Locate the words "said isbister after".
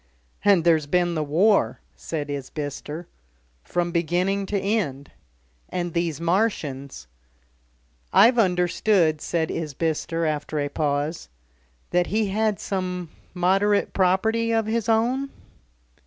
9.21-10.57